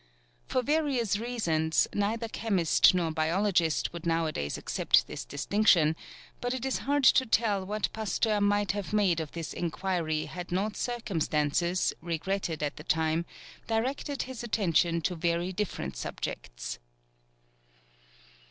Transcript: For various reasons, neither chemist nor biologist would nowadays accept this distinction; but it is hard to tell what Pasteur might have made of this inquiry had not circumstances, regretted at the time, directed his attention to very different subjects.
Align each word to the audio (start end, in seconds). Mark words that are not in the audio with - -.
For 0.47 0.63
various 0.63 1.19
reasons, 1.19 1.87
neither 1.93 2.27
chemist 2.27 2.95
nor 2.95 3.11
biologist 3.11 3.93
would 3.93 4.03
nowadays 4.03 4.57
accept 4.57 5.05
this 5.05 5.23
distinction; 5.25 5.95
but 6.41 6.55
it 6.55 6.65
is 6.65 6.79
hard 6.89 7.03
to 7.03 7.23
tell 7.27 7.63
what 7.63 7.93
Pasteur 7.93 8.41
might 8.41 8.71
have 8.71 8.93
made 8.93 9.19
of 9.19 9.33
this 9.33 9.53
inquiry 9.53 10.25
had 10.25 10.51
not 10.51 10.75
circumstances, 10.75 11.93
regretted 12.01 12.63
at 12.63 12.77
the 12.77 12.83
time, 12.83 13.25
directed 13.67 14.23
his 14.23 14.41
attention 14.43 15.01
to 15.01 15.13
very 15.13 15.51
different 15.53 15.95
subjects. 15.95 16.79